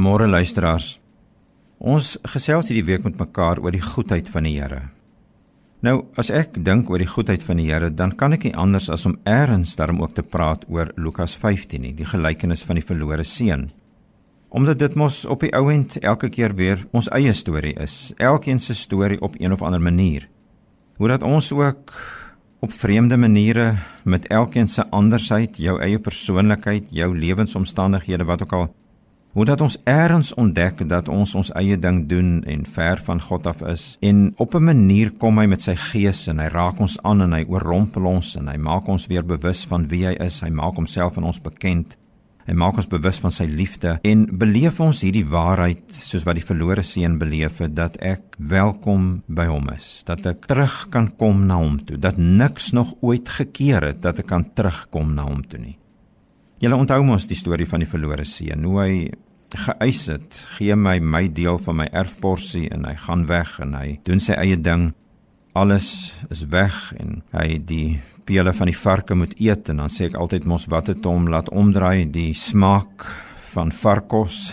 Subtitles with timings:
[0.00, 0.94] Môre luisteraars.
[1.76, 4.86] Ons gesels hierdie week met mekaar oor die goedheid van die Here.
[5.84, 8.88] Nou, as ek dink oor die goedheid van die Here, dan kan ek nie anders
[8.88, 12.86] as om eers daarom ook te praat oor Lukas 15 nie, die gelykenis van die
[12.86, 13.68] verlore seun.
[14.48, 18.74] Omdat dit mos op die ouend elke keer weer ons eie storie is, elkeen se
[18.74, 20.30] storie op een of ander manier.
[20.96, 21.92] Hoe dat ons ook
[22.64, 23.74] op vreemde maniere
[24.04, 28.70] met elkeen se andersheid, jou eie persoonlikheid, jou lewensomstandighede wat ook al
[29.30, 33.44] Hoe dat ons eers ontdek dat ons ons eie ding doen en ver van God
[33.46, 36.98] af is en op 'n manier kom hy met sy gees en hy raak ons
[37.02, 40.40] aan en hy oorrompel ons en hy maak ons weer bewus van wie hy is.
[40.40, 41.96] Hy maak homself aan ons bekend.
[42.46, 46.44] Hy maak ons bewus van sy liefde en beleef ons hierdie waarheid soos wat die
[46.44, 51.46] verlore seun beleef het dat ek welkom by hom is, dat ek terug kan kom
[51.46, 55.42] na hom toe, dat niks nog ooit gekeer het dat ek kan terugkom na hom
[55.42, 55.78] toe nie.
[56.60, 58.94] Julle onthou mos die storie van die verlore seun, hoe hy
[59.56, 63.94] geëis het, gee my my deel van my erfporsie en hy gaan weg en hy
[64.04, 64.90] doen sy eie ding.
[65.56, 70.10] Alles is weg en hy die pele van die varke moet eet en dan sê
[70.10, 73.08] ek altyd mos wat het hom laat omdraai die smaak
[73.54, 74.50] van varkos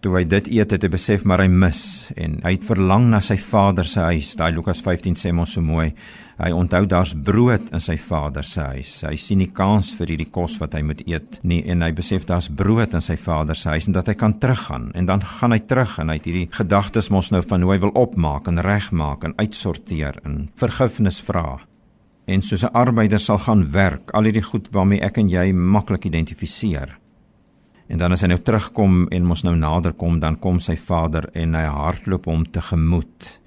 [0.00, 1.82] toe hy dit eet het hy besef maar hy mis
[2.16, 4.32] en hy het verlang na sy vader se huis.
[4.38, 5.90] Daai Lukas 15 sê mos so mooi.
[6.40, 8.94] Hy onthou daar's brood in sy vader se huis.
[9.04, 12.24] Hy sien nie kans vir hierdie kos wat hy moet eet nie en hy besef
[12.28, 14.88] daar's brood in sy vader se huis en dat hy kan teruggaan.
[14.96, 17.80] En dan gaan hy terug en hy het hierdie gedagtes mos nou van hoe hy
[17.84, 21.60] wil opmaak en regmaak en uitsorteer en vergifnis vra.
[22.30, 26.04] En soos 'n arbeider sal gaan werk, al hierdie goed waarmee ek en jy maklik
[26.04, 26.99] identifiseer.
[27.90, 31.26] En dan as hy nou terugkom en mos nou nader kom, dan kom sy vader
[31.34, 33.40] en hy hardloop hom tegemoet.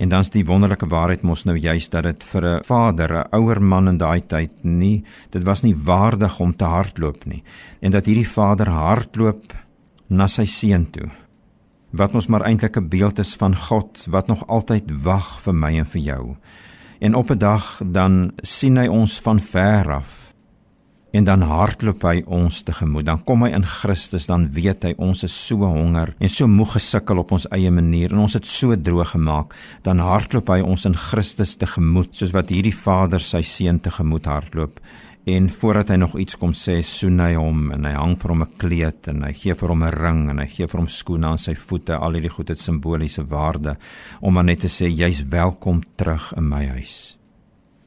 [0.00, 3.60] En dan's die wonderlike waarheid mos nou juist dat dit vir 'n vader, 'n ouer
[3.60, 7.42] man in daai tyd nie, dit was nie waardig om te hardloop nie.
[7.80, 9.52] En dat hierdie vader hardloop
[10.08, 11.10] na sy seun toe.
[11.90, 15.78] Wat ons maar eintlik 'n beeld is van God wat nog altyd wag vir my
[15.78, 16.36] en vir jou.
[17.00, 20.31] En op 'n dag dan sien hy ons van ver af
[21.12, 23.06] en dan hardloop hy ons tegemoet.
[23.06, 26.76] Dan kom hy in Christus, dan weet hy ons is so honger en so moeg
[26.78, 29.52] gesukkel op ons eie manier en ons het so droog gemaak.
[29.84, 34.80] Dan hardloop hy ons in Christus tegemoet, soos wat hierdie Vader sy seun tegemoet hardloop.
[35.30, 38.42] En voordat hy nog iets kom sê, soen hy hom en hy hang vir hom
[38.42, 41.26] 'n kleed en hy gee vir hom 'n ring en hy gee vir hom skoene
[41.26, 41.94] aan sy voete.
[41.94, 43.76] Al hierdie goed het simboliese waarde
[44.20, 47.21] om maar net te sê jy's welkom terug in my huis.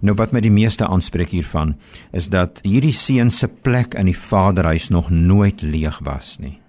[0.06, 1.74] Nou wat my die meeste aanspreek hiervan
[2.14, 6.60] is dat hierdie seun se plek in die Vaderhuis nog nooit leeg was nie.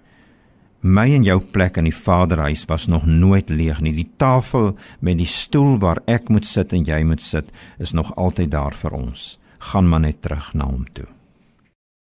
[0.81, 3.93] My en jou plek in die Vaderhuis was nog nooit leeg nie.
[3.93, 8.15] Die tafel met die stoel waar ek moet sit en jy moet sit is nog
[8.15, 9.27] altyd daar vir ons.
[9.69, 11.09] Gaan maar net terug na hom toe.